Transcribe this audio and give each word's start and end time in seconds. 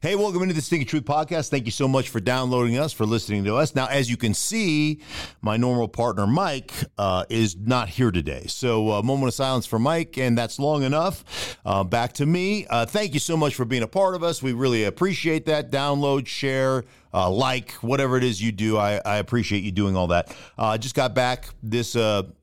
Hey, 0.00 0.14
welcome 0.14 0.42
into 0.42 0.54
the 0.54 0.60
Stinky 0.60 0.84
Truth 0.84 1.04
Podcast. 1.04 1.48
Thank 1.48 1.66
you 1.66 1.72
so 1.72 1.88
much 1.88 2.08
for 2.08 2.20
downloading 2.20 2.78
us, 2.78 2.92
for 2.92 3.04
listening 3.04 3.42
to 3.44 3.56
us. 3.56 3.74
Now, 3.74 3.86
as 3.86 4.08
you 4.08 4.16
can 4.16 4.32
see, 4.32 5.00
my 5.40 5.56
normal 5.56 5.88
partner, 5.88 6.24
Mike, 6.24 6.72
uh, 6.98 7.24
is 7.28 7.56
not 7.56 7.88
here 7.88 8.12
today. 8.12 8.44
So, 8.46 8.90
a 8.90 8.98
uh, 9.00 9.02
moment 9.02 9.28
of 9.28 9.34
silence 9.34 9.66
for 9.66 9.80
Mike, 9.80 10.18
and 10.18 10.38
that's 10.38 10.60
long 10.60 10.84
enough. 10.84 11.58
Uh, 11.64 11.82
back 11.82 12.12
to 12.14 12.26
me. 12.26 12.64
Uh, 12.70 12.86
thank 12.86 13.12
you 13.12 13.20
so 13.20 13.36
much 13.36 13.56
for 13.56 13.64
being 13.64 13.82
a 13.82 13.88
part 13.88 14.14
of 14.14 14.22
us. 14.22 14.40
We 14.40 14.52
really 14.52 14.84
appreciate 14.84 15.46
that. 15.46 15.72
Download, 15.72 16.28
share, 16.28 16.84
uh, 17.12 17.28
like, 17.28 17.72
whatever 17.74 18.16
it 18.16 18.22
is 18.22 18.40
you 18.40 18.52
do. 18.52 18.78
I, 18.78 19.00
I 19.04 19.16
appreciate 19.16 19.64
you 19.64 19.72
doing 19.72 19.96
all 19.96 20.06
that. 20.08 20.28
Uh, 20.56 20.66
I 20.66 20.76
just 20.78 20.94
got 20.94 21.12
back 21.12 21.46
this, 21.60 21.94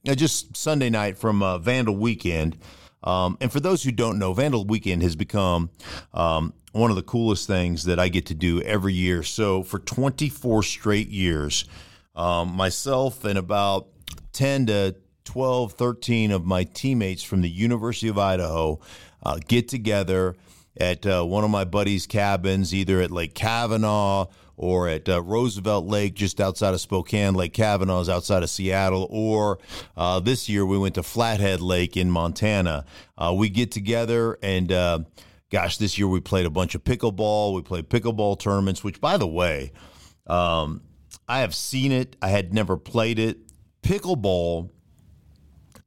just 0.06 0.58
Sunday 0.58 0.90
night 0.90 1.18
from 1.18 1.40
Vandal 1.64 1.96
Weekend. 1.96 2.58
Um, 3.04 3.38
and 3.40 3.52
for 3.52 3.60
those 3.60 3.84
who 3.84 3.92
don't 3.92 4.20
know, 4.20 4.34
Vandal 4.34 4.66
Weekend 4.66 5.02
has 5.04 5.16
become 5.16 5.70
um, 6.14 6.54
one 6.72 6.90
of 6.90 6.96
the 6.96 7.04
coolest 7.04 7.48
things 7.48 7.86
that 7.86 8.00
I 8.00 8.10
get 8.10 8.26
to 8.28 8.34
do 8.34 8.62
every 8.62 8.94
year. 8.94 9.24
So 9.24 9.64
for 9.64 9.80
24 9.80 10.64
straight 10.64 11.10
years, 11.10 11.66
um, 12.16 12.54
myself 12.54 13.24
and 13.24 13.38
about 13.38 13.88
10 14.34 14.66
to 14.68 14.96
12, 15.26 15.74
13 15.74 16.32
of 16.32 16.46
my 16.46 16.64
teammates 16.64 17.24
from 17.24 17.42
the 17.42 17.50
University 17.50 18.08
of 18.08 18.18
Idaho 18.18 18.80
uh, 19.24 19.40
get 19.48 19.68
together 19.68 20.36
at 20.78 21.06
uh, 21.06 21.24
one 21.24 21.44
of 21.44 21.50
my 21.50 21.66
buddies' 21.66 22.08
cabins, 22.08 22.74
either 22.74 23.02
at 23.02 23.12
Lake 23.12 23.34
Cavanaugh 23.34 24.28
or 24.56 24.90
at 24.90 25.08
uh, 25.08 25.22
Roosevelt 25.22 25.86
Lake, 25.86 26.16
just 26.16 26.42
outside 26.42 26.74
of 26.74 26.82
Spokane. 26.82 27.34
Lake 27.34 27.54
Cavanaugh 27.54 28.02
is 28.02 28.10
outside 28.10 28.44
of 28.44 28.50
Seattle. 28.50 29.08
Or 29.10 29.58
uh, 29.96 30.20
this 30.20 30.50
year 30.50 30.66
we 30.66 30.78
went 30.78 30.96
to 30.96 31.04
Flathead 31.04 31.62
Lake 31.62 31.96
in 31.96 32.12
Montana. 32.12 32.86
Uh, 33.18 33.34
we 33.38 33.48
get 33.48 33.72
together 33.72 34.38
and 34.44 34.70
uh, 34.72 35.00
gosh, 35.50 35.78
this 35.78 35.98
year 35.98 36.08
we 36.08 36.20
played 36.20 36.46
a 36.46 36.50
bunch 36.50 36.76
of 36.76 36.84
pickleball. 36.84 37.56
We 37.56 37.62
played 37.62 37.90
pickleball 37.90 38.40
tournaments, 38.40 38.84
which, 38.84 39.00
by 39.00 39.18
the 39.18 39.28
way, 39.28 39.72
um, 40.28 40.82
I 41.28 41.40
have 41.40 41.56
seen 41.56 41.92
it. 41.92 42.16
I 42.22 42.30
had 42.30 42.54
never 42.54 42.78
played 42.78 43.18
it. 43.18 43.40
Pickleball 43.82 44.70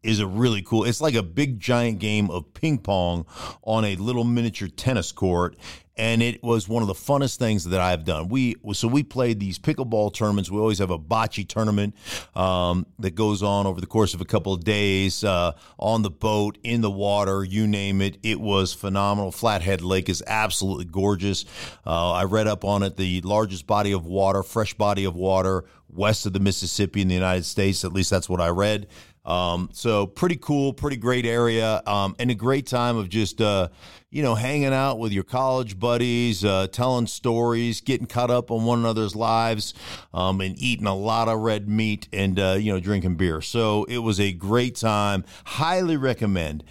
is 0.03 0.21
a 0.21 0.27
really 0.27 0.63
cool. 0.63 0.85
It's 0.85 1.01
like 1.01 1.15
a 1.15 1.23
big 1.23 1.61
giant 1.61 1.99
game 1.99 2.31
of 2.31 2.53
ping 2.55 2.79
pong 2.79 3.27
on 3.63 3.85
a 3.85 3.97
little 3.97 4.25
miniature 4.25 4.69
tennis 4.69 5.13
court, 5.13 5.57
and 5.97 6.23
it 6.23 6.43
was 6.43 6.69
one 6.69 6.83
of 6.83 6.89
the 6.89 6.95
funnest 6.95 7.37
things 7.37 7.65
that 7.65 7.81
I've 7.81 8.05
done. 8.05 8.29
We 8.29 8.57
so 8.73 8.89
we 8.89 9.03
played 9.03 9.39
these 9.39 9.59
pickleball 9.59 10.15
tournaments. 10.15 10.51
We 10.51 10.59
always 10.59 10.79
have 10.79 10.91
a 10.91 10.99
bocce 10.99 11.47
tournament 11.47 11.95
um, 12.35 12.87
that 12.99 13.15
goes 13.15 13.43
on 13.43 13.67
over 13.67 13.81
the 13.81 13.87
course 13.87 14.15
of 14.15 14.21
a 14.21 14.25
couple 14.25 14.53
of 14.53 14.65
days 14.65 15.23
uh, 15.23 15.53
on 15.79 16.03
the 16.03 16.11
boat, 16.11 16.59
in 16.63 16.81
the 16.81 16.91
water, 16.91 17.45
you 17.45 17.67
name 17.67 18.01
it. 18.01 18.19
It 18.23 18.41
was 18.41 18.73
phenomenal. 18.73 19.31
Flathead 19.31 19.83
Lake 19.83 20.09
is 20.09 20.23
absolutely 20.27 20.87
gorgeous. 20.87 21.45
Uh, 21.87 22.13
I 22.13 22.25
read 22.25 22.47
up 22.47 22.65
on 22.65 22.83
it. 22.83 22.97
The 22.97 23.21
largest 23.21 23.67
body 23.67 23.93
of 23.93 24.07
water, 24.07 24.43
fresh 24.43 24.75
body 24.75 25.05
of 25.05 25.15
water 25.15 25.65
west 25.93 26.27
of 26.27 26.33
the 26.33 26.41
Mississippi 26.41 27.03
in 27.03 27.09
the 27.09 27.15
United 27.15 27.45
States. 27.45 27.85
At 27.85 27.93
least 27.93 28.11
that's 28.11 28.29
what 28.29 28.41
I 28.41 28.49
read. 28.49 28.89
Um, 29.25 29.71
so 29.73 30.07
pretty 30.07 30.37
cool, 30.37 30.73
pretty 30.73 30.97
great 30.97 31.25
area, 31.25 31.81
um, 31.87 32.17
and 32.19 32.31
a 32.31 32.35
great 32.35 32.67
time 32.67 32.97
of 32.97 33.09
just 33.09 33.41
uh, 33.41 33.69
you 34.11 34.21
know 34.21 34.35
hanging 34.35 34.73
out 34.73 34.99
with 34.99 35.13
your 35.13 35.23
college 35.23 35.79
buddies, 35.79 36.45
uh, 36.45 36.67
telling 36.73 37.07
stories, 37.07 37.81
getting 37.81 38.09
caught 38.09 38.33
up 38.33 38.51
on 38.51 38.65
one 38.65 38.81
another's 38.81 39.15
lives, 39.15 39.75
um, 40.13 40.41
and 40.41 40.59
eating 40.59 40.87
a 40.87 40.95
lot 40.95 41.29
of 41.29 41.39
red 41.39 41.69
meat 41.69 42.09
and 42.13 42.41
uh, 42.41 42.57
you 42.59 42.73
know 42.73 42.81
drinking 42.81 43.15
beer. 43.15 43.41
So 43.41 43.85
it 43.85 43.99
was 43.99 44.19
a 44.19 44.33
great 44.33 44.75
time. 44.75 45.25
Highly 45.45 45.97
recommend 45.97 46.65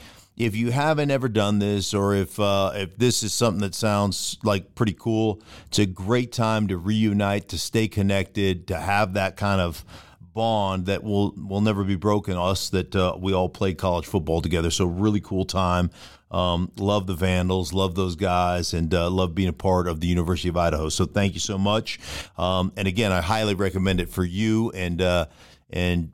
if 0.45 0.55
you 0.55 0.71
haven't 0.71 1.11
ever 1.11 1.29
done 1.29 1.59
this 1.59 1.93
or 1.93 2.15
if 2.15 2.39
uh, 2.39 2.71
if 2.75 2.97
this 2.97 3.23
is 3.23 3.33
something 3.33 3.61
that 3.61 3.75
sounds 3.75 4.37
like 4.43 4.75
pretty 4.75 4.93
cool, 4.93 5.41
it's 5.67 5.79
a 5.79 5.85
great 5.85 6.31
time 6.31 6.67
to 6.67 6.77
reunite, 6.77 7.47
to 7.49 7.57
stay 7.57 7.87
connected, 7.87 8.67
to 8.67 8.77
have 8.77 9.13
that 9.13 9.37
kind 9.37 9.61
of 9.61 9.85
bond 10.33 10.85
that 10.87 11.03
will 11.03 11.33
will 11.37 11.61
never 11.61 11.83
be 11.83 11.95
broken. 11.95 12.37
Us 12.37 12.69
that 12.69 12.95
uh, 12.95 13.15
we 13.19 13.33
all 13.33 13.49
played 13.49 13.77
college 13.77 14.05
football 14.05 14.41
together, 14.41 14.71
so 14.71 14.85
really 14.85 15.21
cool 15.21 15.45
time. 15.45 15.91
Um, 16.31 16.71
love 16.77 17.07
the 17.07 17.13
Vandals, 17.13 17.73
love 17.73 17.95
those 17.95 18.15
guys, 18.15 18.73
and 18.73 18.93
uh, 18.93 19.09
love 19.09 19.35
being 19.35 19.49
a 19.49 19.53
part 19.53 19.87
of 19.87 19.99
the 19.99 20.07
University 20.07 20.47
of 20.47 20.55
Idaho. 20.55 20.87
So 20.87 21.05
thank 21.05 21.33
you 21.33 21.41
so 21.41 21.57
much. 21.57 21.99
Um, 22.37 22.71
and 22.77 22.87
again, 22.87 23.11
I 23.11 23.19
highly 23.21 23.53
recommend 23.53 23.99
it 23.99 24.09
for 24.09 24.23
you 24.23 24.71
and 24.71 25.01
uh, 25.01 25.25
and 25.69 26.11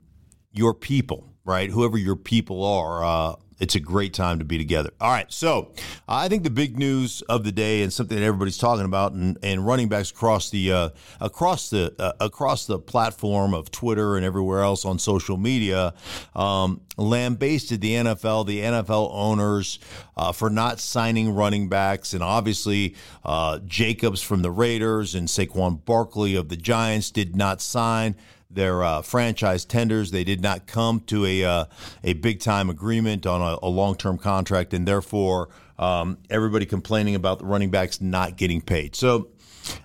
your 0.52 0.74
people, 0.74 1.32
right? 1.48 1.70
Whoever 1.70 1.98
your 1.98 2.16
people 2.16 2.64
are 2.64 3.04
uh, 3.04 3.36
it's 3.58 3.74
a 3.74 3.80
great 3.80 4.14
time 4.14 4.38
to 4.38 4.44
be 4.44 4.56
together. 4.56 4.90
All 5.00 5.10
right, 5.10 5.30
so 5.32 5.72
I 6.06 6.28
think 6.28 6.44
the 6.44 6.50
big 6.50 6.78
news 6.78 7.22
of 7.22 7.44
the 7.44 7.52
day 7.52 7.82
and 7.82 7.92
something 7.92 8.16
that 8.16 8.24
everybody's 8.24 8.58
talking 8.58 8.84
about, 8.84 9.12
and, 9.12 9.36
and 9.42 9.66
running 9.66 9.88
backs 9.88 10.10
across 10.10 10.50
the 10.50 10.72
uh, 10.72 10.88
across 11.20 11.70
the 11.70 11.94
uh, 11.98 12.12
across 12.20 12.66
the 12.66 12.78
platform 12.78 13.54
of 13.54 13.70
Twitter 13.70 14.16
and 14.16 14.24
everywhere 14.24 14.62
else 14.62 14.84
on 14.84 14.98
social 14.98 15.36
media, 15.36 15.92
um, 16.36 16.80
lambasted 16.96 17.80
the 17.80 17.94
NFL, 17.94 18.46
the 18.46 18.60
NFL 18.60 19.10
owners 19.12 19.78
uh, 20.16 20.32
for 20.32 20.50
not 20.50 20.78
signing 20.78 21.34
running 21.34 21.68
backs, 21.68 22.14
and 22.14 22.22
obviously 22.22 22.94
uh, 23.24 23.58
Jacobs 23.66 24.22
from 24.22 24.42
the 24.42 24.50
Raiders 24.50 25.14
and 25.14 25.26
Saquon 25.26 25.84
Barkley 25.84 26.36
of 26.36 26.48
the 26.48 26.56
Giants 26.56 27.10
did 27.10 27.34
not 27.34 27.60
sign 27.60 28.14
their 28.50 28.82
uh, 28.82 29.02
franchise 29.02 29.64
tenders. 29.64 30.10
They 30.10 30.24
did 30.24 30.40
not 30.40 30.66
come 30.66 31.00
to 31.00 31.24
a 31.26 31.44
uh, 31.44 31.64
a 32.02 32.14
big 32.14 32.40
time 32.40 32.70
agreement 32.70 33.26
on 33.26 33.40
a, 33.40 33.58
a 33.62 33.68
long 33.68 33.96
term 33.96 34.18
contract, 34.18 34.74
and 34.74 34.86
therefore 34.86 35.50
um, 35.78 36.18
everybody 36.30 36.66
complaining 36.66 37.14
about 37.14 37.38
the 37.38 37.44
running 37.44 37.70
backs 37.70 38.00
not 38.00 38.36
getting 38.36 38.60
paid. 38.60 38.96
So, 38.96 39.28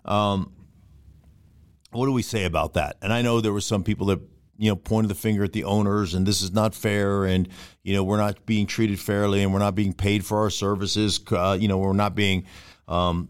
um, 0.05 0.51
what 1.91 2.05
do 2.05 2.11
we 2.11 2.23
say 2.23 2.45
about 2.45 2.73
that? 2.73 2.97
And 3.01 3.13
I 3.13 3.21
know 3.21 3.41
there 3.41 3.53
were 3.53 3.61
some 3.61 3.83
people 3.83 4.07
that 4.07 4.21
you 4.57 4.69
know 4.69 4.75
pointed 4.75 5.09
the 5.09 5.15
finger 5.15 5.43
at 5.43 5.53
the 5.53 5.65
owners, 5.65 6.13
and 6.13 6.25
this 6.25 6.41
is 6.41 6.53
not 6.53 6.73
fair, 6.73 7.25
and 7.25 7.49
you 7.83 7.93
know 7.93 8.03
we're 8.03 8.17
not 8.17 8.45
being 8.45 8.65
treated 8.65 8.99
fairly, 8.99 9.43
and 9.43 9.51
we're 9.51 9.59
not 9.59 9.75
being 9.75 9.93
paid 9.93 10.25
for 10.25 10.39
our 10.39 10.49
services. 10.49 11.19
Uh, 11.29 11.57
you 11.59 11.67
know 11.67 11.77
we're 11.77 11.93
not 11.93 12.15
being 12.15 12.45
um, 12.87 13.29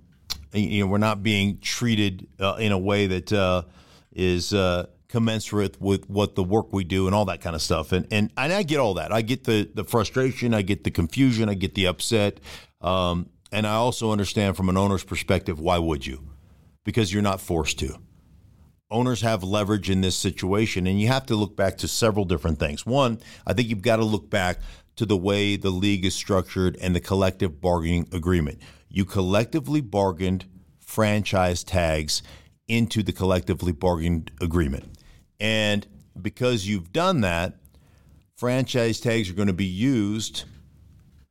you 0.53 0.83
know 0.83 0.87
we're 0.87 0.97
not 0.99 1.23
being 1.23 1.59
treated 1.59 2.27
uh, 2.39 2.55
in 2.59 2.71
a 2.71 2.77
way 2.77 3.07
that 3.07 3.33
uh, 3.33 3.63
is 4.11 4.53
uh, 4.53 4.85
commensurate 5.13 5.79
with 5.79 6.09
what 6.09 6.33
the 6.33 6.43
work 6.43 6.73
we 6.73 6.83
do 6.83 7.05
and 7.05 7.13
all 7.13 7.25
that 7.25 7.39
kind 7.39 7.55
of 7.55 7.61
stuff. 7.61 7.91
And 7.91 8.07
and, 8.09 8.31
and 8.35 8.51
I 8.51 8.63
get 8.63 8.79
all 8.79 8.95
that. 8.95 9.13
I 9.13 9.21
get 9.21 9.43
the 9.43 9.69
the 9.71 9.83
frustration. 9.83 10.55
I 10.55 10.63
get 10.63 10.83
the 10.83 10.89
confusion. 10.89 11.49
I 11.49 11.53
get 11.53 11.75
the 11.75 11.85
upset. 11.85 12.39
Um, 12.81 13.29
and 13.51 13.67
I 13.67 13.75
also 13.75 14.11
understand 14.11 14.57
from 14.57 14.69
an 14.69 14.75
owner's 14.75 15.03
perspective 15.03 15.59
why 15.59 15.77
would 15.77 16.07
you? 16.07 16.23
Because 16.83 17.13
you're 17.13 17.21
not 17.21 17.41
forced 17.41 17.77
to. 17.79 17.95
Owners 18.89 19.21
have 19.21 19.43
leverage 19.43 19.91
in 19.91 20.01
this 20.01 20.17
situation, 20.17 20.87
and 20.87 20.99
you 20.99 21.07
have 21.09 21.27
to 21.27 21.35
look 21.35 21.55
back 21.55 21.77
to 21.77 21.87
several 21.87 22.25
different 22.25 22.57
things. 22.57 22.83
One, 22.83 23.19
I 23.45 23.53
think 23.53 23.69
you've 23.69 23.83
got 23.83 23.97
to 23.97 24.03
look 24.03 24.31
back 24.31 24.57
to 24.95 25.05
the 25.05 25.17
way 25.17 25.57
the 25.57 25.69
league 25.69 26.05
is 26.05 26.15
structured 26.15 26.75
and 26.81 26.95
the 26.95 26.99
collective 26.99 27.61
bargaining 27.61 28.07
agreement. 28.11 28.59
You 28.89 29.05
collectively 29.05 29.81
bargained 29.81 30.45
franchise 30.79 31.63
tags 31.63 32.23
into 32.67 33.03
the 33.03 33.13
collectively 33.13 33.71
bargained 33.71 34.31
agreement. 34.41 34.97
And 35.43 35.85
because 36.19 36.65
you've 36.65 36.93
done 36.93 37.19
that, 37.21 37.57
franchise 38.37 39.01
tags 39.01 39.29
are 39.29 39.33
going 39.33 39.49
to 39.49 39.53
be 39.53 39.65
used 39.65 40.45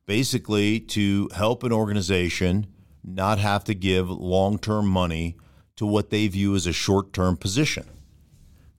basically 0.05 0.79
to 0.79 1.29
help 1.35 1.63
an 1.63 1.71
organization 1.71 2.67
not 3.03 3.39
have 3.39 3.63
to 3.63 3.73
give 3.73 4.11
long 4.11 4.59
term 4.59 4.87
money 4.87 5.35
to 5.77 5.87
what 5.87 6.11
they 6.11 6.27
view 6.27 6.53
as 6.55 6.67
a 6.67 6.73
short 6.73 7.11
term 7.11 7.35
position. 7.35 7.87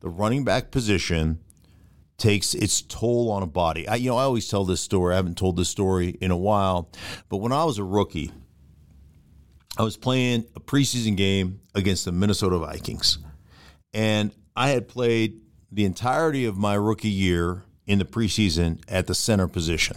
The 0.00 0.08
running 0.08 0.44
back 0.44 0.70
position 0.70 1.40
takes 2.16 2.54
its 2.54 2.80
toll 2.80 3.28
on 3.32 3.42
a 3.42 3.46
body. 3.46 3.88
I, 3.88 3.96
you 3.96 4.10
know, 4.10 4.16
I 4.16 4.22
always 4.22 4.48
tell 4.48 4.64
this 4.64 4.80
story. 4.80 5.14
I 5.14 5.16
haven't 5.16 5.36
told 5.36 5.56
this 5.56 5.68
story 5.68 6.10
in 6.20 6.30
a 6.30 6.36
while, 6.36 6.92
but 7.28 7.38
when 7.38 7.50
I 7.50 7.64
was 7.64 7.78
a 7.78 7.84
rookie, 7.84 8.30
I 9.76 9.82
was 9.82 9.96
playing 9.96 10.44
a 10.54 10.60
preseason 10.60 11.16
game 11.16 11.60
against 11.74 12.04
the 12.04 12.12
Minnesota 12.12 12.56
Vikings. 12.58 13.18
And 13.92 14.32
I 14.56 14.68
had 14.68 14.88
played 14.88 15.40
the 15.72 15.84
entirety 15.84 16.44
of 16.44 16.56
my 16.56 16.74
rookie 16.74 17.08
year 17.08 17.64
in 17.86 17.98
the 17.98 18.04
preseason 18.04 18.80
at 18.88 19.06
the 19.06 19.14
center 19.14 19.48
position. 19.48 19.96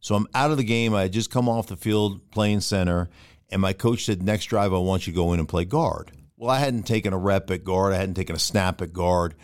So 0.00 0.14
I'm 0.14 0.26
out 0.34 0.50
of 0.50 0.56
the 0.56 0.64
game. 0.64 0.94
I 0.94 1.02
had 1.02 1.12
just 1.12 1.30
come 1.30 1.48
off 1.48 1.66
the 1.66 1.76
field 1.76 2.30
playing 2.30 2.60
center, 2.60 3.08
and 3.50 3.60
my 3.60 3.72
coach 3.72 4.04
said, 4.04 4.22
"Next 4.22 4.46
drive, 4.46 4.72
I 4.72 4.78
want 4.78 5.06
you 5.06 5.12
to 5.12 5.16
go 5.16 5.32
in 5.32 5.40
and 5.40 5.48
play 5.48 5.64
guard." 5.64 6.12
Well, 6.36 6.50
I 6.50 6.58
hadn't 6.58 6.84
taken 6.84 7.12
a 7.12 7.18
rep 7.18 7.50
at 7.50 7.64
guard. 7.64 7.92
I 7.92 7.96
hadn't 7.96 8.14
taken 8.14 8.36
a 8.36 8.38
snap 8.38 8.80
at 8.82 8.92
guard. 8.92 9.34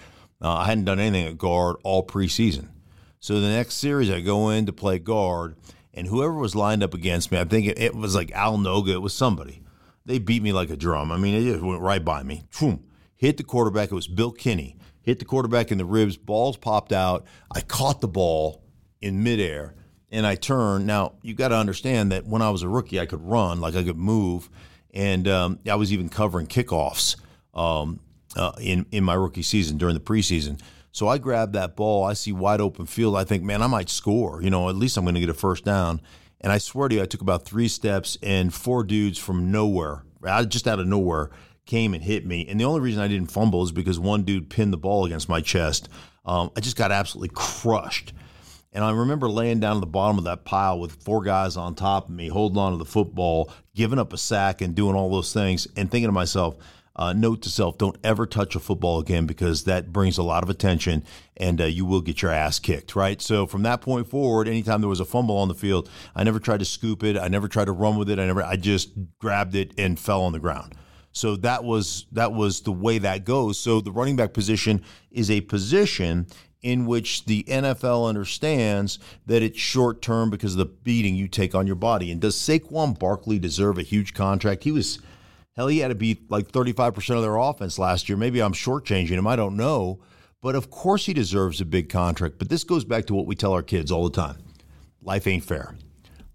Uh, 0.40 0.54
I 0.54 0.66
hadn't 0.66 0.84
done 0.84 1.00
anything 1.00 1.26
at 1.26 1.38
guard 1.38 1.76
all 1.84 2.06
preseason. 2.06 2.68
So 3.20 3.40
the 3.40 3.48
next 3.48 3.74
series, 3.74 4.10
I 4.10 4.20
go 4.20 4.50
in 4.50 4.66
to 4.66 4.72
play 4.72 4.98
guard, 4.98 5.56
and 5.94 6.06
whoever 6.06 6.34
was 6.34 6.54
lined 6.54 6.82
up 6.82 6.94
against 6.94 7.30
me, 7.30 7.38
I 7.38 7.44
think 7.44 7.66
it, 7.66 7.78
it 7.78 7.94
was 7.94 8.14
like 8.14 8.32
Al 8.32 8.58
Noga. 8.58 8.94
It 8.94 9.02
was 9.02 9.14
somebody. 9.14 9.62
They 10.04 10.18
beat 10.18 10.42
me 10.42 10.52
like 10.52 10.70
a 10.70 10.76
drum. 10.76 11.12
I 11.12 11.16
mean, 11.16 11.34
it 11.34 11.50
just 11.50 11.62
went 11.62 11.80
right 11.80 12.04
by 12.04 12.22
me. 12.24 12.42
Boom. 12.60 12.84
Hit 13.22 13.36
the 13.36 13.44
quarterback. 13.44 13.92
It 13.92 13.94
was 13.94 14.08
Bill 14.08 14.32
Kinney. 14.32 14.76
Hit 15.02 15.20
the 15.20 15.24
quarterback 15.24 15.70
in 15.70 15.78
the 15.78 15.84
ribs. 15.84 16.16
Balls 16.16 16.56
popped 16.56 16.92
out. 16.92 17.24
I 17.54 17.60
caught 17.60 18.00
the 18.00 18.08
ball 18.08 18.64
in 19.00 19.22
midair 19.22 19.76
and 20.10 20.26
I 20.26 20.34
turned. 20.34 20.88
Now, 20.88 21.12
you 21.22 21.32
got 21.32 21.50
to 21.50 21.54
understand 21.54 22.10
that 22.10 22.26
when 22.26 22.42
I 22.42 22.50
was 22.50 22.62
a 22.62 22.68
rookie, 22.68 22.98
I 22.98 23.06
could 23.06 23.22
run, 23.22 23.60
like 23.60 23.76
I 23.76 23.84
could 23.84 23.96
move. 23.96 24.50
And 24.92 25.28
um, 25.28 25.60
I 25.70 25.76
was 25.76 25.92
even 25.92 26.08
covering 26.08 26.48
kickoffs 26.48 27.14
um, 27.54 28.00
uh, 28.34 28.54
in, 28.60 28.86
in 28.90 29.04
my 29.04 29.14
rookie 29.14 29.42
season 29.42 29.78
during 29.78 29.94
the 29.94 30.00
preseason. 30.00 30.60
So 30.90 31.06
I 31.06 31.18
grabbed 31.18 31.52
that 31.52 31.76
ball. 31.76 32.02
I 32.02 32.14
see 32.14 32.32
wide 32.32 32.60
open 32.60 32.86
field. 32.86 33.16
I 33.16 33.22
think, 33.22 33.44
man, 33.44 33.62
I 33.62 33.68
might 33.68 33.88
score. 33.88 34.42
You 34.42 34.50
know, 34.50 34.68
at 34.68 34.74
least 34.74 34.96
I'm 34.96 35.04
going 35.04 35.14
to 35.14 35.20
get 35.20 35.30
a 35.30 35.34
first 35.34 35.64
down. 35.64 36.00
And 36.40 36.50
I 36.50 36.58
swear 36.58 36.88
to 36.88 36.96
you, 36.96 37.02
I 37.02 37.06
took 37.06 37.20
about 37.20 37.44
three 37.44 37.68
steps, 37.68 38.18
and 38.20 38.52
four 38.52 38.82
dudes 38.82 39.16
from 39.16 39.52
nowhere, 39.52 40.02
just 40.48 40.66
out 40.66 40.80
of 40.80 40.88
nowhere, 40.88 41.30
came 41.66 41.94
and 41.94 42.02
hit 42.02 42.26
me. 42.26 42.46
And 42.48 42.58
the 42.60 42.64
only 42.64 42.80
reason 42.80 43.02
I 43.02 43.08
didn't 43.08 43.30
fumble 43.30 43.62
is 43.62 43.72
because 43.72 43.98
one 43.98 44.24
dude 44.24 44.50
pinned 44.50 44.72
the 44.72 44.78
ball 44.78 45.04
against 45.04 45.28
my 45.28 45.40
chest. 45.40 45.88
Um, 46.24 46.50
I 46.56 46.60
just 46.60 46.76
got 46.76 46.92
absolutely 46.92 47.34
crushed. 47.34 48.12
And 48.72 48.82
I 48.82 48.90
remember 48.90 49.28
laying 49.28 49.60
down 49.60 49.76
at 49.76 49.80
the 49.80 49.86
bottom 49.86 50.18
of 50.18 50.24
that 50.24 50.44
pile 50.44 50.80
with 50.80 51.02
four 51.02 51.22
guys 51.22 51.56
on 51.56 51.74
top 51.74 52.08
of 52.08 52.14
me, 52.14 52.28
holding 52.28 52.58
on 52.58 52.72
to 52.72 52.78
the 52.78 52.84
football, 52.86 53.52
giving 53.74 53.98
up 53.98 54.12
a 54.12 54.18
sack, 54.18 54.62
and 54.62 54.74
doing 54.74 54.96
all 54.96 55.10
those 55.10 55.32
things, 55.32 55.68
and 55.76 55.90
thinking 55.90 56.08
to 56.08 56.12
myself, 56.12 56.56
uh, 56.96 57.12
note 57.12 57.42
to 57.42 57.48
self, 57.48 57.78
don't 57.78 57.96
ever 58.04 58.26
touch 58.26 58.54
a 58.54 58.60
football 58.60 58.98
again 58.98 59.26
because 59.26 59.64
that 59.64 59.92
brings 59.92 60.18
a 60.18 60.22
lot 60.22 60.42
of 60.42 60.50
attention 60.50 61.02
and 61.38 61.60
uh, 61.60 61.64
you 61.64 61.86
will 61.86 62.02
get 62.02 62.20
your 62.20 62.30
ass 62.30 62.58
kicked, 62.58 62.94
right? 62.94 63.22
So 63.22 63.46
from 63.46 63.62
that 63.62 63.80
point 63.80 64.08
forward, 64.08 64.46
anytime 64.46 64.80
there 64.80 64.90
was 64.90 65.00
a 65.00 65.06
fumble 65.06 65.38
on 65.38 65.48
the 65.48 65.54
field, 65.54 65.88
I 66.14 66.22
never 66.22 66.38
tried 66.38 66.58
to 66.58 66.66
scoop 66.66 67.02
it. 67.02 67.16
I 67.16 67.28
never 67.28 67.48
tried 67.48 67.66
to 67.66 67.72
run 67.72 67.96
with 67.96 68.10
it. 68.10 68.18
I 68.18 68.26
never, 68.26 68.42
I 68.42 68.56
just 68.56 68.90
grabbed 69.18 69.54
it 69.54 69.72
and 69.78 69.98
fell 69.98 70.22
on 70.22 70.32
the 70.32 70.38
ground. 70.38 70.74
So 71.12 71.36
that 71.36 71.62
was 71.64 72.06
that 72.12 72.32
was 72.32 72.62
the 72.62 72.72
way 72.72 72.98
that 72.98 73.24
goes. 73.24 73.58
So 73.58 73.80
the 73.80 73.92
running 73.92 74.16
back 74.16 74.32
position 74.32 74.82
is 75.10 75.30
a 75.30 75.42
position 75.42 76.26
in 76.62 76.86
which 76.86 77.24
the 77.24 77.44
NFL 77.48 78.08
understands 78.08 78.98
that 79.26 79.42
it's 79.42 79.58
short 79.58 80.00
term 80.00 80.30
because 80.30 80.52
of 80.52 80.58
the 80.58 80.64
beating 80.64 81.16
you 81.16 81.28
take 81.28 81.54
on 81.54 81.66
your 81.66 81.76
body. 81.76 82.10
And 82.10 82.20
does 82.20 82.36
Saquon 82.36 82.98
Barkley 82.98 83.38
deserve 83.38 83.78
a 83.78 83.82
huge 83.82 84.14
contract? 84.14 84.62
He 84.62 84.70
was, 84.70 85.00
hell, 85.56 85.66
he 85.66 85.80
had 85.80 85.88
to 85.88 85.96
be 85.96 86.20
like 86.28 86.52
35% 86.52 87.16
of 87.16 87.22
their 87.22 87.36
offense 87.36 87.78
last 87.78 88.08
year. 88.08 88.16
Maybe 88.16 88.40
I'm 88.40 88.52
shortchanging 88.52 89.10
him. 89.10 89.26
I 89.26 89.36
don't 89.36 89.56
know. 89.56 90.00
But 90.40 90.54
of 90.54 90.70
course 90.70 91.06
he 91.06 91.12
deserves 91.12 91.60
a 91.60 91.64
big 91.64 91.88
contract. 91.88 92.38
But 92.38 92.48
this 92.48 92.64
goes 92.64 92.84
back 92.84 93.06
to 93.06 93.14
what 93.14 93.26
we 93.26 93.34
tell 93.34 93.52
our 93.52 93.62
kids 93.62 93.90
all 93.90 94.08
the 94.08 94.16
time 94.16 94.38
life 95.04 95.26
ain't 95.26 95.44
fair 95.44 95.74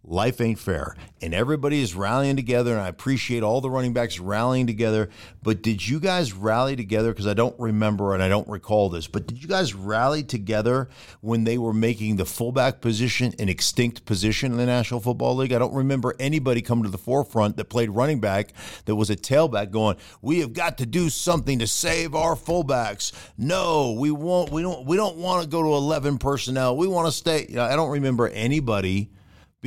life 0.08 0.40
ain't 0.40 0.58
fair. 0.58 0.96
And 1.22 1.34
everybody 1.34 1.82
is 1.82 1.96
rallying 1.96 2.36
together, 2.36 2.74
and 2.74 2.82
I 2.82 2.88
appreciate 2.88 3.44
all 3.44 3.60
the 3.62 3.70
running 3.70 3.94
backs 3.94 4.20
rallying 4.20 4.68
together. 4.68 5.10
But 5.44 5.62
did 5.62 5.88
you 5.88 6.00
guys 6.00 6.34
rally 6.34 6.76
together? 6.76 7.12
Because 7.12 7.28
I 7.28 7.34
don't 7.34 7.60
remember 7.60 8.14
and 8.14 8.24
I 8.24 8.30
don't 8.30 8.48
recall 8.48 8.90
this, 8.90 9.08
but 9.08 9.28
did 9.28 9.42
you 9.42 9.48
guys 9.48 9.74
rally 9.74 10.24
together 10.24 10.90
when 11.22 11.44
they 11.44 11.58
were 11.58 11.74
making 11.74 12.16
the 12.16 12.26
fullback 12.26 12.82
position 12.82 13.34
an 13.40 13.50
extinct 13.50 14.06
position 14.06 14.52
in 14.52 14.58
the 14.58 14.66
National 14.66 15.00
Football 15.00 15.36
League? 15.36 15.54
I 15.54 15.60
don't 15.60 15.74
remember 15.74 16.16
anybody 16.20 16.62
coming 16.62 16.86
to 16.86 16.90
the 16.90 16.98
forefront 16.98 17.58
that 17.58 17.66
played 17.66 17.90
running 17.90 18.20
back 18.20 18.54
that 18.86 18.96
was 18.96 19.10
a 19.10 19.16
tailback 19.16 19.72
going, 19.72 19.98
We 20.22 20.40
have 20.40 20.54
got 20.54 20.78
to 20.78 20.86
do 20.86 21.10
something 21.10 21.60
to 21.60 21.68
save 21.68 22.16
our 22.16 22.36
fullbacks. 22.36 23.12
No, 23.38 23.94
we 23.94 24.12
won't 24.12 24.52
we 24.52 24.62
don't 24.62 24.86
we 24.86 24.96
don't 24.96 25.18
want 25.18 25.44
to 25.44 25.50
go 25.50 25.62
to 25.64 25.70
eleven 25.70 26.18
personnel. 26.18 26.78
We 26.78 26.88
want 26.88 27.08
to 27.08 27.12
stay. 27.12 27.58
I 27.58 27.76
don't 27.76 27.92
remember 27.92 28.28
anybody 28.30 29.10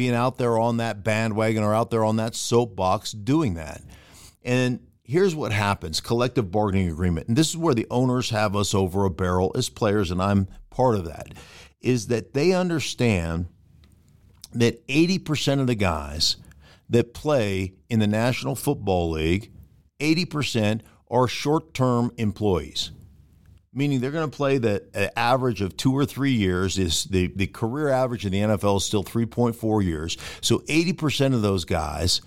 being 0.01 0.15
out 0.15 0.39
there 0.39 0.59
on 0.59 0.79
that 0.79 1.05
bandwagon 1.05 1.63
or 1.63 1.75
out 1.75 1.91
there 1.91 2.07
on 2.07 2.17
that 2.17 2.35
soapbox 2.35 3.13
doing 3.13 3.53
that. 3.53 3.83
And 4.43 4.81
here's 5.03 5.35
what 5.35 5.53
happens 5.53 6.01
collective 6.01 6.51
bargaining 6.51 6.89
agreement. 6.89 7.29
And 7.29 7.37
this 7.37 7.51
is 7.51 7.57
where 7.59 7.75
the 7.75 7.87
owners 7.91 8.31
have 8.31 8.57
us 8.57 8.75
over 8.75 9.05
a 9.05 9.11
barrel 9.11 9.53
as 9.55 9.69
players, 9.69 10.11
and 10.11 10.23
I'm 10.23 10.49
part 10.71 10.95
of 10.95 11.05
that, 11.05 11.35
is 11.83 12.07
that 12.07 12.33
they 12.33 12.55
understand 12.55 13.49
that 14.55 14.89
80% 14.89 15.61
of 15.61 15.67
the 15.67 15.75
guys 15.75 16.39
that 16.89 17.13
play 17.13 17.75
in 17.91 17.99
the 17.99 18.07
National 18.07 18.57
Football 18.57 19.11
League, 19.11 19.53
80% 19.99 20.81
are 21.11 21.29
short 21.29 21.75
term 21.75 22.11
employees 22.17 22.91
meaning 23.73 24.01
they're 24.01 24.11
going 24.11 24.31
to 24.31 24.37
play 24.37 24.59
the 24.59 25.13
average 25.19 25.61
of 25.61 25.77
two 25.77 25.97
or 25.97 26.05
three 26.05 26.33
years. 26.33 26.79
Is 26.79 27.05
the, 27.05 27.29
the 27.29 27.47
career 27.47 27.89
average 27.89 28.27
in 28.27 28.33
the 28.33 28.41
NFL 28.41 28.79
is 28.79 28.85
still 28.85 29.05
3.4 29.05 29.85
years. 29.85 30.17
So 30.41 30.59
80% 30.61 31.35
of 31.35 31.43
those 31.43 31.65
guys 31.65 32.21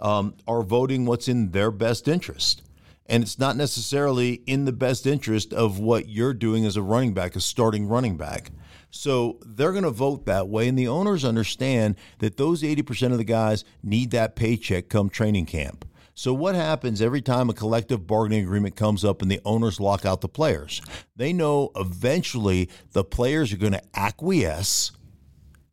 um, 0.00 0.34
are 0.46 0.62
voting 0.62 1.04
what's 1.04 1.28
in 1.28 1.50
their 1.50 1.70
best 1.70 2.08
interest. 2.08 2.62
And 3.06 3.22
it's 3.22 3.38
not 3.38 3.56
necessarily 3.56 4.34
in 4.46 4.66
the 4.66 4.72
best 4.72 5.06
interest 5.06 5.54
of 5.54 5.78
what 5.78 6.08
you're 6.08 6.34
doing 6.34 6.66
as 6.66 6.76
a 6.76 6.82
running 6.82 7.14
back, 7.14 7.36
a 7.36 7.40
starting 7.40 7.88
running 7.88 8.18
back. 8.18 8.50
So 8.90 9.38
they're 9.44 9.72
going 9.72 9.84
to 9.84 9.90
vote 9.90 10.26
that 10.26 10.48
way. 10.48 10.68
And 10.68 10.78
the 10.78 10.88
owners 10.88 11.24
understand 11.24 11.96
that 12.18 12.36
those 12.36 12.62
80% 12.62 13.12
of 13.12 13.18
the 13.18 13.24
guys 13.24 13.64
need 13.82 14.10
that 14.10 14.36
paycheck 14.36 14.88
come 14.88 15.08
training 15.08 15.46
camp. 15.46 15.87
So, 16.18 16.34
what 16.34 16.56
happens 16.56 17.00
every 17.00 17.22
time 17.22 17.48
a 17.48 17.54
collective 17.54 18.04
bargaining 18.04 18.42
agreement 18.42 18.74
comes 18.74 19.04
up 19.04 19.22
and 19.22 19.30
the 19.30 19.40
owners 19.44 19.78
lock 19.78 20.04
out 20.04 20.20
the 20.20 20.28
players? 20.28 20.82
They 21.14 21.32
know 21.32 21.70
eventually 21.76 22.70
the 22.90 23.04
players 23.04 23.52
are 23.52 23.56
going 23.56 23.74
to 23.74 23.82
acquiesce, 23.94 24.90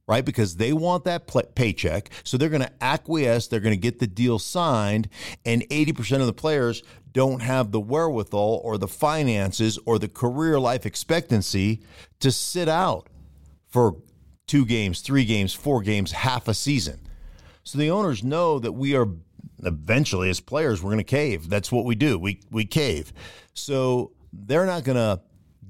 right? 0.08 0.24
Because 0.24 0.58
they 0.58 0.72
want 0.72 1.04
that 1.06 1.26
paycheck. 1.56 2.12
So, 2.24 2.38
they're 2.38 2.50
going 2.50 2.62
to 2.62 2.72
acquiesce, 2.80 3.48
they're 3.48 3.60
going 3.60 3.74
to 3.74 3.82
get 3.82 3.98
the 3.98 4.06
deal 4.06 4.38
signed, 4.38 5.10
and 5.46 5.64
80% 5.70 6.20
of 6.20 6.28
the 6.28 6.34
players 6.34 6.84
don't 7.12 7.42
have 7.42 7.72
the 7.72 7.82
wherewithal 7.82 8.62
or 8.64 8.78
the 8.78 8.88
finances 8.88 9.80
or 9.88 9.98
the 9.98 10.08
career 10.08 10.60
life 10.60 10.86
expectancy 10.86 11.82
to 12.20 12.32
sit 12.32 12.70
out 12.70 13.10
for 13.68 13.96
two 14.46 14.64
games, 14.64 15.02
three 15.02 15.26
games, 15.26 15.56
four 15.56 15.82
games, 15.82 16.12
half 16.12 16.48
a 16.48 16.54
season. 16.54 17.00
So 17.64 17.80
the 17.80 17.90
owners 17.90 18.24
know 18.24 18.60
that 18.60 18.74
we 18.74 18.96
are 18.96 19.08
eventually 19.66 20.30
as 20.30 20.40
players 20.40 20.82
we're 20.82 20.92
going 20.92 20.98
to 20.98 21.04
cave. 21.04 21.50
That's 21.50 21.72
what 21.72 21.86
we 21.86 21.96
do. 21.96 22.18
We 22.18 22.42
we 22.52 22.66
cave. 22.66 23.12
So 23.54 24.12
they're 24.32 24.66
not 24.66 24.84
going 24.84 24.98
to 24.98 25.22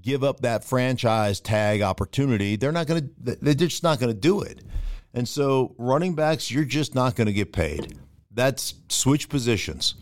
give 0.01 0.23
up 0.23 0.41
that 0.41 0.63
franchise 0.63 1.39
tag 1.39 1.81
opportunity. 1.81 2.55
They're 2.55 2.71
not 2.71 2.87
going 2.87 3.09
to 3.25 3.35
they're 3.41 3.53
just 3.53 3.83
not 3.83 3.99
going 3.99 4.13
to 4.13 4.19
do 4.19 4.41
it. 4.41 4.63
And 5.13 5.27
so 5.27 5.73
running 5.77 6.13
backs 6.13 6.51
you're 6.51 6.65
just 6.65 6.93
not 6.93 7.15
going 7.15 7.27
to 7.27 7.33
get 7.33 7.53
paid. 7.53 7.97
That's 8.31 8.75
switch 8.89 9.29
positions. 9.29 9.95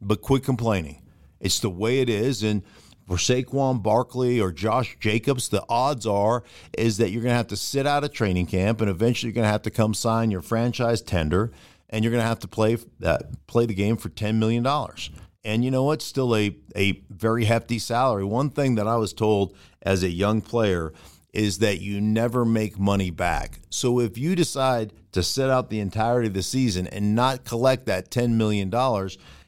But 0.00 0.22
quit 0.22 0.44
complaining. 0.44 1.02
It's 1.40 1.58
the 1.58 1.70
way 1.70 2.00
it 2.00 2.08
is 2.08 2.42
and 2.42 2.62
for 3.08 3.16
Saquon 3.16 3.82
Barkley 3.82 4.38
or 4.38 4.52
Josh 4.52 4.98
Jacobs, 5.00 5.48
the 5.48 5.64
odds 5.66 6.06
are 6.06 6.44
is 6.76 6.98
that 6.98 7.10
you're 7.10 7.22
going 7.22 7.32
to 7.32 7.36
have 7.36 7.46
to 7.48 7.56
sit 7.56 7.86
out 7.86 8.04
of 8.04 8.12
training 8.12 8.46
camp 8.46 8.82
and 8.82 8.90
eventually 8.90 9.30
you're 9.30 9.34
going 9.34 9.46
to 9.46 9.50
have 9.50 9.62
to 9.62 9.70
come 9.70 9.94
sign 9.94 10.30
your 10.30 10.42
franchise 10.42 11.00
tender 11.00 11.50
and 11.90 12.04
you're 12.04 12.10
going 12.12 12.22
to 12.22 12.28
have 12.28 12.40
to 12.40 12.48
play 12.48 12.76
uh, 13.02 13.18
play 13.46 13.66
the 13.66 13.74
game 13.74 13.96
for 13.96 14.08
ten 14.08 14.38
million 14.38 14.62
dollars. 14.62 15.10
And 15.44 15.64
you 15.64 15.70
know 15.70 15.84
what? 15.84 16.02
Still 16.02 16.34
a 16.36 16.56
a 16.76 17.02
very 17.10 17.44
hefty 17.44 17.78
salary. 17.78 18.24
One 18.24 18.50
thing 18.50 18.74
that 18.76 18.86
I 18.86 18.96
was 18.96 19.12
told 19.12 19.56
as 19.82 20.02
a 20.02 20.10
young 20.10 20.40
player 20.40 20.92
is 21.32 21.58
that 21.58 21.80
you 21.80 22.00
never 22.00 22.44
make 22.44 22.78
money 22.78 23.10
back. 23.10 23.60
So 23.70 24.00
if 24.00 24.16
you 24.16 24.34
decide 24.34 24.92
to 25.12 25.22
sit 25.22 25.50
out 25.50 25.70
the 25.70 25.80
entirety 25.80 26.28
of 26.28 26.34
the 26.34 26.42
season 26.42 26.86
and 26.86 27.14
not 27.14 27.44
collect 27.44 27.86
that 27.86 28.10
$10 28.10 28.32
million, 28.32 28.70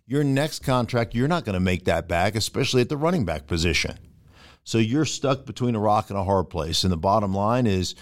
your 0.07 0.23
next 0.23 0.61
contract, 0.61 1.15
you're 1.15 1.29
not 1.29 1.45
going 1.45 1.55
to 1.55 1.61
make 1.61 1.85
that 1.87 2.07
back, 2.07 2.35
especially 2.35 2.83
at 2.83 2.89
the 2.89 2.97
running 2.97 3.25
back 3.25 3.47
position. 3.47 3.99
So 4.63 4.79
you're 4.79 5.05
stuck 5.07 5.47
between 5.47 5.75
a 5.75 5.81
rock 5.81 6.11
and 6.11 6.19
a 6.19 6.25
hard 6.25 6.51
place. 6.51 6.85
And 6.85 6.93
the 6.93 6.99
bottom 6.99 7.35
line 7.35 7.67
is 7.67 7.95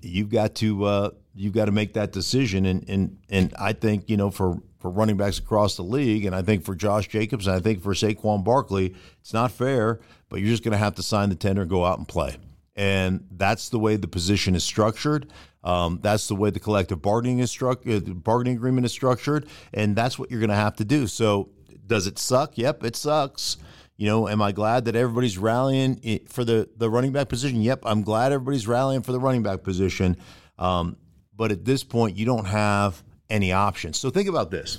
you've 0.00 0.30
got 0.30 0.54
to 0.56 0.84
uh, 0.84 1.10
you've 1.34 1.52
got 1.52 1.66
to 1.66 1.72
make 1.72 1.94
that 1.94 2.12
decision. 2.12 2.66
And 2.66 2.88
and 2.88 3.18
and 3.28 3.54
I 3.58 3.72
think 3.72 4.08
you 4.08 4.16
know 4.16 4.30
for 4.30 4.62
for 4.78 4.90
running 4.90 5.16
backs 5.16 5.38
across 5.38 5.76
the 5.76 5.82
league, 5.82 6.24
and 6.24 6.34
I 6.34 6.42
think 6.42 6.64
for 6.64 6.74
Josh 6.74 7.08
Jacobs, 7.08 7.46
and 7.46 7.56
I 7.56 7.60
think 7.60 7.82
for 7.82 7.94
Saquon 7.94 8.44
Barkley, 8.44 8.94
it's 9.20 9.32
not 9.32 9.52
fair. 9.52 10.00
But 10.28 10.40
you're 10.40 10.50
just 10.50 10.64
going 10.64 10.72
to 10.72 10.78
have 10.78 10.94
to 10.96 11.02
sign 11.02 11.28
the 11.28 11.34
tender 11.34 11.62
and 11.62 11.70
go 11.70 11.84
out 11.84 11.98
and 11.98 12.08
play. 12.08 12.36
And 12.74 13.26
that's 13.30 13.68
the 13.68 13.78
way 13.78 13.96
the 13.96 14.08
position 14.08 14.54
is 14.54 14.64
structured. 14.64 15.30
Um, 15.62 16.00
that's 16.02 16.26
the 16.26 16.34
way 16.34 16.50
the 16.50 16.58
collective 16.58 17.02
bargaining 17.02 17.38
is 17.38 17.50
struck, 17.50 17.86
uh, 17.86 18.00
bargaining 18.00 18.56
agreement 18.56 18.86
is 18.86 18.92
structured, 18.92 19.46
and 19.72 19.94
that's 19.94 20.18
what 20.18 20.30
you're 20.30 20.40
going 20.40 20.50
to 20.50 20.56
have 20.56 20.76
to 20.76 20.84
do. 20.84 21.06
So, 21.06 21.50
does 21.86 22.06
it 22.06 22.18
suck? 22.18 22.56
Yep, 22.56 22.84
it 22.84 22.96
sucks. 22.96 23.58
You 23.96 24.08
know, 24.08 24.26
am 24.28 24.42
I 24.42 24.52
glad 24.52 24.86
that 24.86 24.96
everybody's 24.96 25.38
rallying 25.38 26.20
for 26.26 26.44
the 26.44 26.68
the 26.76 26.90
running 26.90 27.12
back 27.12 27.28
position? 27.28 27.60
Yep, 27.60 27.82
I'm 27.84 28.02
glad 28.02 28.32
everybody's 28.32 28.66
rallying 28.66 29.02
for 29.02 29.12
the 29.12 29.20
running 29.20 29.42
back 29.42 29.62
position. 29.62 30.16
Um, 30.58 30.96
but 31.36 31.50
at 31.52 31.64
this 31.64 31.84
point, 31.84 32.16
you 32.16 32.26
don't 32.26 32.46
have 32.46 33.02
any 33.30 33.52
options. 33.52 33.98
So 33.98 34.10
think 34.10 34.28
about 34.28 34.50
this. 34.50 34.78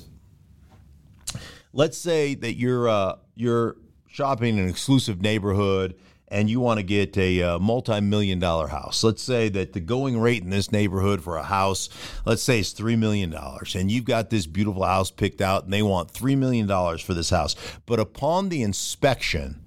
Let's 1.73 1.97
say 1.97 2.35
that 2.35 2.53
you're 2.55 2.87
uh, 2.87 3.15
you're 3.35 3.77
shopping 4.07 4.57
in 4.57 4.63
an 4.63 4.69
exclusive 4.69 5.21
neighborhood 5.21 5.95
and 6.33 6.49
you 6.49 6.59
want 6.59 6.79
to 6.79 6.83
get 6.83 7.15
a, 7.17 7.39
a 7.39 7.55
uh, 7.55 7.59
multi-million 7.59 8.39
dollar 8.39 8.67
house. 8.67 9.03
Let's 9.03 9.21
say 9.21 9.49
that 9.49 9.73
the 9.73 9.79
going 9.79 10.19
rate 10.19 10.43
in 10.43 10.49
this 10.49 10.71
neighborhood 10.71 11.23
for 11.23 11.37
a 11.37 11.43
house, 11.43 11.89
let's 12.25 12.41
say 12.41 12.59
it's 12.59 12.73
$3 12.73 12.97
million 12.97 13.33
and 13.75 13.91
you've 13.91 14.05
got 14.05 14.31
this 14.31 14.47
beautiful 14.47 14.83
house 14.83 15.11
picked 15.11 15.41
out 15.41 15.63
and 15.63 15.71
they 15.71 15.83
want 15.83 16.11
$3 16.11 16.35
million 16.37 16.67
for 16.97 17.13
this 17.13 17.29
house. 17.29 17.55
But 17.85 17.99
upon 17.99 18.49
the 18.49 18.63
inspection, 18.63 19.63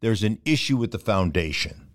there's 0.00 0.22
an 0.22 0.38
issue 0.44 0.76
with 0.76 0.92
the 0.92 1.00
foundation. 1.00 1.88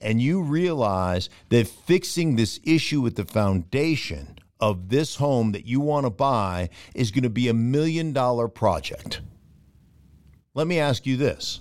And 0.00 0.20
you 0.20 0.42
realize 0.42 1.28
that 1.48 1.68
fixing 1.68 2.36
this 2.36 2.60
issue 2.64 3.00
with 3.00 3.16
the 3.16 3.24
foundation 3.24 4.38
of 4.60 4.88
this 4.88 5.16
home 5.16 5.52
that 5.52 5.66
you 5.66 5.80
want 5.80 6.06
to 6.06 6.10
buy 6.10 6.70
is 6.94 7.10
going 7.10 7.24
to 7.24 7.30
be 7.30 7.48
a 7.48 7.54
million 7.54 8.12
dollar 8.12 8.48
project. 8.48 9.20
Let 10.54 10.66
me 10.66 10.78
ask 10.78 11.06
you 11.06 11.16
this 11.16 11.60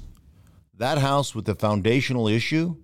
that 0.77 0.97
house 0.97 1.35
with 1.35 1.45
the 1.45 1.55
foundational 1.55 2.27
issue, 2.27 2.75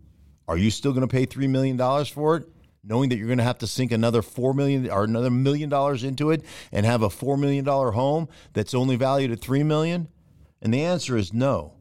are 0.48 0.58
you 0.58 0.72
still 0.72 0.92
going 0.92 1.08
to 1.08 1.12
pay 1.12 1.26
$3 1.26 1.50
million 1.50 1.78
for 2.06 2.38
it? 2.38 2.48
Knowing 2.84 3.10
that 3.10 3.18
you're 3.18 3.28
going 3.28 3.40
to 3.40 3.44
have 3.44 3.58
to 3.58 3.68
sink 3.68 3.92
another 3.92 4.22
four 4.22 4.54
million 4.54 4.90
or 4.90 5.04
another 5.04 5.30
million 5.30 5.68
dollars 5.68 6.04
into 6.04 6.30
it 6.32 6.46
and 6.72 6.86
have 6.86 7.02
a 7.02 7.10
four 7.10 7.36
million 7.36 7.66
dollar 7.66 7.92
home 7.92 8.30
that's 8.54 8.74
only 8.74 8.96
valued 8.96 9.32
at 9.32 9.42
three 9.42 9.64
million? 9.64 10.08
And 10.62 10.74
the 10.74 10.84
answer 10.84 11.18
is 11.18 11.34
no. 11.34 11.74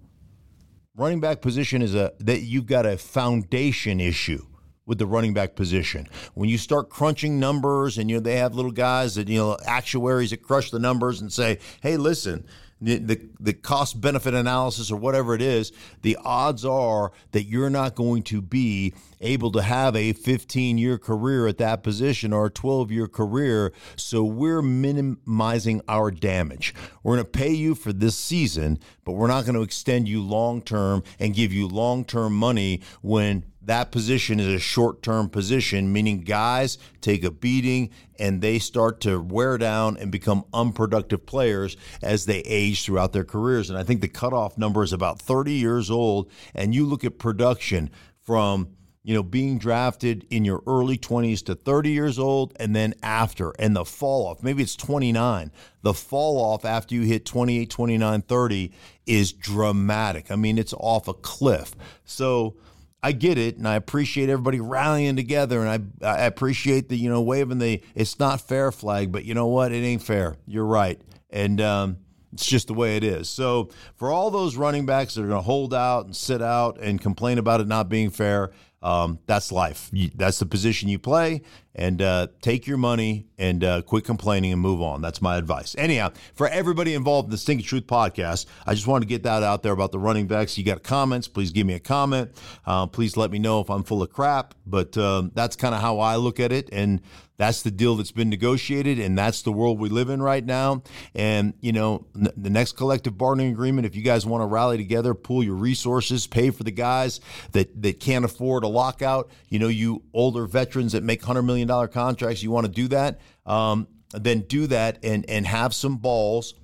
Running 0.99 1.21
back 1.21 1.43
position 1.43 1.83
is 1.83 1.95
a 1.95 2.13
that 2.21 2.41
you've 2.41 2.65
got 2.65 2.87
a 2.87 2.97
foundation 2.97 4.01
issue 4.01 4.47
with 4.87 4.97
the 4.97 5.07
running 5.07 5.35
back 5.35 5.55
position. 5.55 6.09
When 6.33 6.49
you 6.49 6.57
start 6.57 6.89
crunching 6.89 7.39
numbers 7.39 7.99
and 7.99 8.09
you 8.09 8.17
know 8.17 8.21
they 8.21 8.37
have 8.37 8.55
little 8.55 8.71
guys 8.71 9.17
that 9.17 9.29
you 9.29 9.37
know 9.37 9.59
actuaries 9.67 10.31
that 10.31 10.43
crush 10.43 10.71
the 10.71 10.79
numbers 10.79 11.21
and 11.21 11.31
say, 11.31 11.59
"Hey, 11.83 11.99
listen, 11.99 12.47
the, 12.81 13.21
the, 13.41 13.55
cost 13.55 14.01
benefit 14.01 14.35
analysis 14.35 14.91
or 14.91 14.97
whatever 14.97 15.35
it 15.35 15.41
is, 15.41 15.73
the 16.03 16.17
odds 16.25 16.65
are 16.65 17.11
that 17.33 17.45
you're 17.45 17.71
not 17.71 17.95
going 17.95 18.23
to 18.25 18.43
be 18.43 18.93
able 19.21 19.51
to 19.53 19.63
have 19.63 19.97
a 19.97 20.13
15 20.13 20.77
year 20.77 20.99
career 20.99 21.47
at 21.47 21.57
that 21.59 21.83
position 21.83 22.33
or 22.33 22.47
a 22.47 22.51
12 22.51 22.93
year 22.93 23.09
career. 23.09 23.73
So 23.97 24.25
we're 24.25 24.61
minimizing 24.61 25.81
our 25.89 26.11
damage. 26.11 26.75
We're 27.03 27.15
going 27.15 27.25
to 27.25 27.31
pay 27.31 27.53
you 27.53 27.75
for 27.75 27.93
this 27.93 28.17
season, 28.17 28.79
but 29.05 29.13
we're 29.13 29.29
not 29.29 29.47
going 29.47 29.55
to 29.55 29.63
extend 29.63 30.07
you 30.07 30.23
long 30.23 30.61
term 30.61 31.03
and 31.19 31.35
give 31.35 31.53
you 31.53 31.69
long 31.69 32.05
term 32.05 32.37
money 32.37 32.83
when 33.01 33.45
that 33.67 33.91
position 33.91 34.41
is 34.41 34.47
a 34.47 34.59
short 34.59 35.03
term 35.03 35.29
position, 35.29 35.93
meaning 35.93 36.23
guys 36.23 36.79
take 37.01 37.23
a 37.25 37.31
beating 37.31 37.91
and 38.19 38.41
they 38.41 38.59
start 38.59 39.01
to 39.03 39.21
wear 39.21 39.59
down 39.59 39.97
and 39.97 40.11
become 40.11 40.45
unproductive 40.55 41.27
players 41.27 41.77
as 42.03 42.27
they 42.27 42.39
age 42.41 42.85
throughout 42.85 43.13
their 43.13 43.25
careers. 43.25 43.69
And 43.69 43.79
I 43.79 43.83
think 43.83 44.01
the 44.01 44.09
cutoff 44.09 44.57
number 44.57 44.83
is 44.83 44.93
about 44.93 45.21
30 45.21 45.53
years 45.53 45.91
old. 45.91 46.31
And 46.55 46.75
you 46.75 46.87
look 46.87 47.05
at 47.05 47.19
production 47.19 47.91
from 48.23 48.69
you 49.07 49.15
know, 49.15 49.23
being 49.23 49.57
drafted 49.57 50.27
in 50.31 50.45
your 50.45 50.65
early 50.67 50.99
20s 50.99 51.45
to 51.45 51.55
30 51.55 51.91
years 51.91 52.19
old 52.19 52.53
and 52.59 52.75
then 52.75 52.93
after, 53.05 53.53
and 53.57 53.77
the 53.77 53.85
fall 53.85 54.27
off, 54.27 54.43
maybe 54.43 54.65
it's 54.65 54.75
29. 54.75 55.53
The 55.83 55.95
fall 55.95 56.41
off 56.41 56.65
after 56.65 56.93
you 56.97 57.03
hit 57.03 57.25
28, 57.25 57.71
29, 57.71 58.23
30 58.23 58.73
is 59.07 59.33
dramatic. 59.33 60.33
I 60.33 60.35
mean, 60.35 60.59
it's 60.59 60.75
off 60.77 61.07
a 61.07 61.15
cliff. 61.15 61.77
So, 62.05 62.57
I 63.03 63.13
get 63.13 63.39
it, 63.39 63.57
and 63.57 63.69
I 63.69 63.77
appreciate 63.77 64.29
everybody 64.29 64.61
rallying 64.61 65.17
together, 65.17 65.65
and 65.65 65.95
I 66.03 66.07
I 66.07 66.25
appreciate 66.25 66.89
the 66.89 66.97
you 66.97 67.09
know 67.09 67.23
waving 67.23 67.59
the 67.59 67.83
it's 67.95 68.19
not 68.19 68.41
fair 68.41 68.73
flag, 68.73 69.13
but 69.13 69.25
you 69.25 69.35
know 69.35 69.47
what, 69.47 69.73
it 69.73 69.77
ain't 69.77 70.03
fair. 70.03 70.37
You're 70.47 70.67
right, 70.67 71.01
and 71.31 71.61
um, 71.61 71.99
it's 72.33 72.47
just 72.47 72.67
the 72.67 72.75
way 72.75 72.97
it 72.97 73.05
is. 73.05 73.29
So 73.29 73.71
for 73.97 74.11
all 74.11 74.31
those 74.31 74.57
running 74.57 74.87
backs 74.87 75.15
that 75.15 75.23
are 75.23 75.29
going 75.29 75.39
to 75.39 75.43
hold 75.43 75.73
out 75.73 76.07
and 76.07 76.17
sit 76.17 76.43
out 76.43 76.79
and 76.81 77.01
complain 77.01 77.39
about 77.39 77.61
it 77.61 77.69
not 77.69 77.89
being 77.89 78.11
fair, 78.11 78.51
um, 78.83 79.19
that's 79.27 79.51
life. 79.51 79.91
That's 80.15 80.39
the 80.39 80.47
position 80.47 80.89
you 80.89 80.99
play, 80.99 81.43
and 81.77 82.03
uh, 82.03 82.27
take 82.41 82.67
your 82.67 82.79
money 82.79 83.27
and 83.39 83.63
uh, 83.63 83.83
quit 83.83 84.05
complaining 84.05 84.53
and 84.53 84.61
move 84.61 84.81
on. 84.83 85.03
That's 85.03 85.23
my 85.23 85.37
advice. 85.37 85.77
Anyhow, 85.79 86.13
for 86.35 86.49
everybody 86.49 86.95
involved 86.95 87.27
in 87.27 87.31
the 87.31 87.39
Stinking 87.39 87.67
Truth 87.67 87.87
podcast, 87.87 88.47
I 88.67 88.75
just 88.75 88.87
wanted 88.87 89.05
to 89.05 89.09
get 89.09 89.23
that 89.25 89.43
out 89.43 89.63
there 89.63 89.73
about 89.73 89.93
the 89.93 89.99
running 89.99 90.27
backs. 90.27 90.57
You 90.57 90.65
got 90.65 90.83
comments? 90.83 91.29
Please 91.29 91.53
give 91.53 91.67
me 91.67 91.75
a 91.75 91.81
comment. 91.81 92.31
Uh, 92.65 92.87
please 92.87 93.17
let 93.17 93.31
me 93.31 93.39
know 93.39 93.61
if 93.61 93.71
I'm 93.71 93.85
full 93.85 94.03
of 94.03 94.11
crap. 94.11 94.55
But 94.67 94.97
um, 94.97 95.31
that's 95.35 95.55
kind 95.55 95.75
of 95.75 95.81
how 95.81 96.01
I 96.01 96.17
look 96.17 96.41
at 96.41 96.51
it, 96.51 96.71
and 96.73 97.01
that's 97.39 97.63
the 97.63 97.71
deal 97.71 97.97
that's 97.97 98.13
been 98.13 98.31
negotiated, 98.31 98.99
and 98.99 99.17
that's 99.17 99.43
the 99.43 99.53
world 99.53 99.79
we 99.79 99.89
live 99.89 100.09
in 100.09 100.23
right 100.23 100.45
now. 100.45 100.83
And 101.15 101.55
you 101.61 101.73
know, 101.73 102.07
n- 102.17 102.29
the 102.37 102.51
next 102.51 102.73
collective 102.73 103.17
bargaining 103.19 103.53
agreement, 103.53 103.87
if 103.87 103.95
you 103.95 104.03
guys 104.03 104.25
want 104.25 104.43
to 104.43 104.47
rally 104.47 104.77
together, 104.77 105.15
pool 105.15 105.43
your 105.43 105.55
resources, 105.55 106.27
pay 106.27 106.51
for 106.51 106.65
the 106.65 106.71
guys 106.71 107.21
that 107.53 107.83
that 107.83 108.01
can't 108.01 108.25
afford 108.25 108.65
a 108.65 108.69
lockout. 108.69 109.31
You 109.49 109.59
know, 109.59 109.69
you 109.69 110.03
older 110.13 110.47
veterans 110.47 110.93
that 110.93 111.03
make 111.03 111.23
hundred 111.23 111.43
million 111.67 111.69
dollar 111.69 111.89
contracts, 111.89 112.43
you 112.43 112.51
want 112.51 112.67
to 112.67 112.73
do 112.73 112.89
that. 112.89 113.21
Um, 113.45 113.89
then 114.13 114.41
do 114.41 114.67
that 114.69 114.99
and 115.03 115.29
and 115.29 115.47
have 115.47 115.75
some 115.75 115.97
balls 115.97 116.55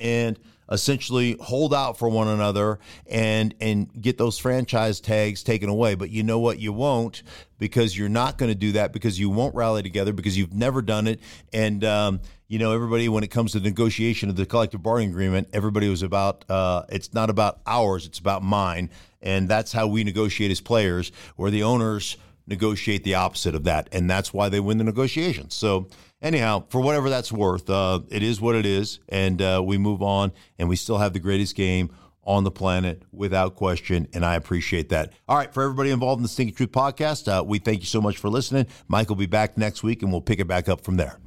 and 0.00 0.38
essentially 0.70 1.36
hold 1.40 1.74
out 1.74 1.98
for 1.98 2.08
one 2.08 2.28
another 2.28 2.78
and 3.06 3.54
and 3.60 3.90
get 4.00 4.18
those 4.18 4.38
franchise 4.38 5.00
tags 5.00 5.42
taken 5.42 5.68
away. 5.68 5.94
But 5.94 6.10
you 6.10 6.22
know 6.22 6.38
what? 6.38 6.58
You 6.58 6.72
won't 6.72 7.22
because 7.58 7.96
you're 7.96 8.08
not 8.08 8.38
going 8.38 8.50
to 8.50 8.58
do 8.58 8.72
that 8.72 8.92
because 8.92 9.18
you 9.18 9.30
won't 9.30 9.54
rally 9.54 9.82
together 9.82 10.12
because 10.12 10.36
you've 10.36 10.54
never 10.54 10.82
done 10.82 11.06
it. 11.06 11.20
And 11.52 11.84
um, 11.84 12.20
you 12.48 12.58
know, 12.58 12.72
everybody 12.72 13.08
when 13.08 13.24
it 13.24 13.30
comes 13.30 13.52
to 13.52 13.60
the 13.60 13.68
negotiation 13.68 14.28
of 14.28 14.36
the 14.36 14.46
collective 14.46 14.82
bargaining 14.82 15.10
agreement, 15.10 15.48
everybody 15.52 15.88
was 15.88 16.02
about 16.02 16.44
uh, 16.50 16.82
it's 16.88 17.14
not 17.14 17.30
about 17.30 17.60
ours, 17.66 18.06
it's 18.06 18.18
about 18.18 18.42
mine, 18.42 18.90
and 19.22 19.48
that's 19.48 19.72
how 19.72 19.86
we 19.86 20.04
negotiate 20.04 20.50
as 20.50 20.60
players. 20.60 21.12
Where 21.36 21.50
the 21.50 21.62
owners 21.62 22.16
negotiate 22.50 23.04
the 23.04 23.14
opposite 23.14 23.54
of 23.54 23.64
that, 23.64 23.88
and 23.92 24.10
that's 24.10 24.34
why 24.34 24.50
they 24.50 24.60
win 24.60 24.76
the 24.76 24.84
negotiations. 24.84 25.54
So 25.54 25.88
anyhow, 26.20 26.64
for 26.68 26.80
whatever 26.80 27.08
that's 27.08 27.32
worth, 27.32 27.70
uh, 27.70 28.00
it 28.10 28.22
is 28.22 28.40
what 28.40 28.56
it 28.56 28.66
is, 28.66 28.98
and 29.08 29.40
uh, 29.40 29.62
we 29.64 29.78
move 29.78 30.02
on, 30.02 30.32
and 30.58 30.68
we 30.68 30.76
still 30.76 30.98
have 30.98 31.14
the 31.14 31.20
greatest 31.20 31.54
game 31.54 31.90
on 32.24 32.44
the 32.44 32.50
planet 32.50 33.02
without 33.12 33.54
question, 33.54 34.06
and 34.12 34.24
I 34.26 34.34
appreciate 34.34 34.90
that. 34.90 35.12
All 35.26 35.38
right, 35.38 35.52
for 35.54 35.62
everybody 35.62 35.90
involved 35.90 36.18
in 36.18 36.22
the 36.24 36.28
Stinking 36.28 36.56
Truth 36.56 36.72
podcast, 36.72 37.28
uh, 37.28 37.42
we 37.42 37.58
thank 37.58 37.80
you 37.80 37.86
so 37.86 38.00
much 38.00 38.18
for 38.18 38.28
listening. 38.28 38.66
Mike 38.88 39.08
will 39.08 39.16
be 39.16 39.26
back 39.26 39.56
next 39.56 39.82
week, 39.82 40.02
and 40.02 40.12
we'll 40.12 40.20
pick 40.20 40.40
it 40.40 40.46
back 40.46 40.68
up 40.68 40.82
from 40.82 40.96
there. 40.96 41.18